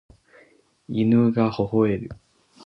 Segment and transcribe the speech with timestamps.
[0.89, 2.09] 犬が吠える